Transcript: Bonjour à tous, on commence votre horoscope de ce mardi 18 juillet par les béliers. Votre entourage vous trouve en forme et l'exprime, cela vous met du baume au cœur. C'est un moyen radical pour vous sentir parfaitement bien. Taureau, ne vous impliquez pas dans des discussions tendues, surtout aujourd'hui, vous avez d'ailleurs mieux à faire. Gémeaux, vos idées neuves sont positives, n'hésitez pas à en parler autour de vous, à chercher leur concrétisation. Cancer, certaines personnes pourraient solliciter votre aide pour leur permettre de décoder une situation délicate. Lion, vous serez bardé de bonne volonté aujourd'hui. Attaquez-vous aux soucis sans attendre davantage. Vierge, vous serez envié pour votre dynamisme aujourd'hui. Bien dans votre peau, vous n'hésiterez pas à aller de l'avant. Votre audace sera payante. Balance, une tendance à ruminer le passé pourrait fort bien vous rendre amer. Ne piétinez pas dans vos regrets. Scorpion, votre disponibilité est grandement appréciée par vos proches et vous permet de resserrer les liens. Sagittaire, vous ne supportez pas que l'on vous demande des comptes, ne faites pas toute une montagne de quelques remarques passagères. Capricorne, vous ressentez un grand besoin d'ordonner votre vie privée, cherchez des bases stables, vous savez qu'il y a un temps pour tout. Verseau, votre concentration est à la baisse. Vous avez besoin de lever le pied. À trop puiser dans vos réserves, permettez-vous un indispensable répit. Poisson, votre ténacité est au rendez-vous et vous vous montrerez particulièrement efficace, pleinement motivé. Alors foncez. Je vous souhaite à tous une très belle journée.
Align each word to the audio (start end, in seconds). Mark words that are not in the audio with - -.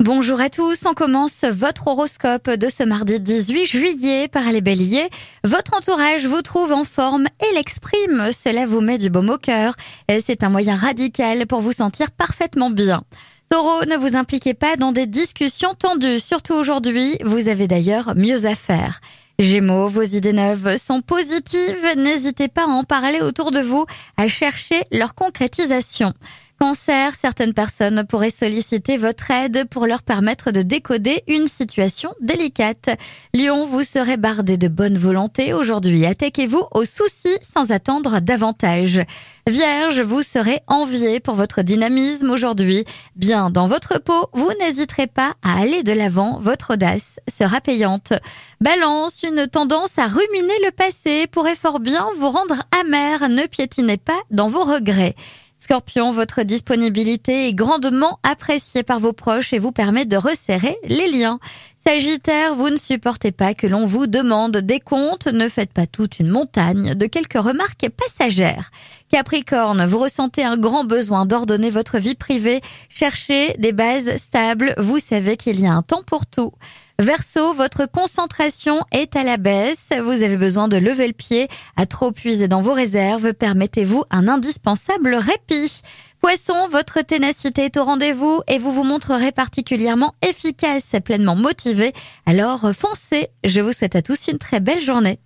Bonjour 0.00 0.40
à 0.40 0.48
tous, 0.48 0.86
on 0.86 0.94
commence 0.94 1.42
votre 1.42 1.88
horoscope 1.88 2.48
de 2.50 2.68
ce 2.68 2.84
mardi 2.84 3.18
18 3.18 3.64
juillet 3.64 4.28
par 4.28 4.52
les 4.52 4.60
béliers. 4.60 5.08
Votre 5.42 5.76
entourage 5.76 6.24
vous 6.24 6.40
trouve 6.40 6.72
en 6.72 6.84
forme 6.84 7.26
et 7.40 7.54
l'exprime, 7.56 8.30
cela 8.30 8.64
vous 8.64 8.80
met 8.80 8.98
du 8.98 9.10
baume 9.10 9.30
au 9.30 9.38
cœur. 9.38 9.74
C'est 10.20 10.44
un 10.44 10.50
moyen 10.50 10.76
radical 10.76 11.48
pour 11.48 11.62
vous 11.62 11.72
sentir 11.72 12.12
parfaitement 12.12 12.70
bien. 12.70 13.02
Taureau, 13.50 13.84
ne 13.86 13.96
vous 13.96 14.14
impliquez 14.14 14.54
pas 14.54 14.76
dans 14.76 14.92
des 14.92 15.08
discussions 15.08 15.74
tendues, 15.74 16.20
surtout 16.20 16.54
aujourd'hui, 16.54 17.16
vous 17.24 17.48
avez 17.48 17.66
d'ailleurs 17.66 18.14
mieux 18.14 18.46
à 18.46 18.54
faire. 18.54 19.00
Gémeaux, 19.40 19.88
vos 19.88 20.02
idées 20.02 20.32
neuves 20.32 20.76
sont 20.76 21.00
positives, 21.00 21.94
n'hésitez 21.96 22.46
pas 22.46 22.64
à 22.64 22.68
en 22.68 22.84
parler 22.84 23.20
autour 23.20 23.50
de 23.50 23.60
vous, 23.60 23.84
à 24.16 24.28
chercher 24.28 24.80
leur 24.92 25.16
concrétisation. 25.16 26.12
Cancer, 26.60 27.14
certaines 27.14 27.54
personnes 27.54 28.04
pourraient 28.04 28.30
solliciter 28.30 28.96
votre 28.96 29.30
aide 29.30 29.68
pour 29.68 29.86
leur 29.86 30.02
permettre 30.02 30.50
de 30.50 30.62
décoder 30.62 31.22
une 31.28 31.46
situation 31.46 32.12
délicate. 32.20 32.90
Lion, 33.32 33.64
vous 33.64 33.84
serez 33.84 34.16
bardé 34.16 34.56
de 34.56 34.66
bonne 34.66 34.98
volonté 34.98 35.54
aujourd'hui. 35.54 36.04
Attaquez-vous 36.04 36.64
aux 36.72 36.84
soucis 36.84 37.38
sans 37.42 37.70
attendre 37.70 38.18
davantage. 38.18 39.00
Vierge, 39.46 40.00
vous 40.00 40.22
serez 40.22 40.58
envié 40.66 41.20
pour 41.20 41.36
votre 41.36 41.62
dynamisme 41.62 42.28
aujourd'hui. 42.28 42.84
Bien 43.14 43.50
dans 43.50 43.68
votre 43.68 43.98
peau, 43.98 44.28
vous 44.32 44.50
n'hésiterez 44.60 45.06
pas 45.06 45.34
à 45.44 45.60
aller 45.60 45.84
de 45.84 45.92
l'avant. 45.92 46.40
Votre 46.40 46.74
audace 46.74 47.20
sera 47.28 47.60
payante. 47.60 48.12
Balance, 48.60 49.22
une 49.22 49.46
tendance 49.46 49.96
à 49.96 50.08
ruminer 50.08 50.58
le 50.64 50.72
passé 50.72 51.28
pourrait 51.28 51.54
fort 51.54 51.78
bien 51.78 52.08
vous 52.18 52.30
rendre 52.30 52.64
amer. 52.80 53.28
Ne 53.28 53.46
piétinez 53.46 53.96
pas 53.96 54.20
dans 54.32 54.48
vos 54.48 54.64
regrets. 54.64 55.14
Scorpion, 55.60 56.12
votre 56.12 56.44
disponibilité 56.44 57.48
est 57.48 57.52
grandement 57.52 58.20
appréciée 58.22 58.84
par 58.84 59.00
vos 59.00 59.12
proches 59.12 59.52
et 59.52 59.58
vous 59.58 59.72
permet 59.72 60.04
de 60.04 60.16
resserrer 60.16 60.76
les 60.84 61.10
liens. 61.10 61.40
Sagittaire, 61.88 62.54
vous 62.54 62.68
ne 62.68 62.76
supportez 62.76 63.32
pas 63.32 63.54
que 63.54 63.66
l'on 63.66 63.86
vous 63.86 64.06
demande 64.06 64.58
des 64.58 64.78
comptes, 64.78 65.26
ne 65.26 65.48
faites 65.48 65.72
pas 65.72 65.86
toute 65.86 66.18
une 66.18 66.28
montagne 66.28 66.94
de 66.94 67.06
quelques 67.06 67.42
remarques 67.42 67.88
passagères. 67.88 68.70
Capricorne, 69.10 69.86
vous 69.86 69.96
ressentez 69.96 70.44
un 70.44 70.58
grand 70.58 70.84
besoin 70.84 71.24
d'ordonner 71.24 71.70
votre 71.70 71.96
vie 71.96 72.14
privée, 72.14 72.60
cherchez 72.90 73.54
des 73.58 73.72
bases 73.72 74.16
stables, 74.16 74.74
vous 74.76 74.98
savez 74.98 75.38
qu'il 75.38 75.58
y 75.60 75.66
a 75.66 75.72
un 75.72 75.80
temps 75.80 76.02
pour 76.06 76.26
tout. 76.26 76.52
Verseau, 77.00 77.54
votre 77.54 77.86
concentration 77.86 78.84
est 78.90 79.16
à 79.16 79.22
la 79.22 79.36
baisse. 79.36 79.90
Vous 80.02 80.24
avez 80.24 80.36
besoin 80.36 80.66
de 80.66 80.76
lever 80.76 81.06
le 81.06 81.12
pied. 81.12 81.46
À 81.76 81.86
trop 81.86 82.10
puiser 82.10 82.48
dans 82.48 82.60
vos 82.60 82.72
réserves, 82.72 83.34
permettez-vous 83.34 84.02
un 84.10 84.26
indispensable 84.26 85.14
répit. 85.14 85.80
Poisson, 86.20 86.66
votre 86.68 87.00
ténacité 87.02 87.66
est 87.66 87.76
au 87.76 87.84
rendez-vous 87.84 88.42
et 88.48 88.58
vous 88.58 88.72
vous 88.72 88.82
montrerez 88.82 89.30
particulièrement 89.30 90.14
efficace, 90.20 90.96
pleinement 91.04 91.36
motivé. 91.36 91.92
Alors 92.26 92.72
foncez. 92.76 93.28
Je 93.44 93.60
vous 93.60 93.72
souhaite 93.72 93.94
à 93.94 94.02
tous 94.02 94.26
une 94.26 94.38
très 94.38 94.58
belle 94.58 94.80
journée. 94.80 95.20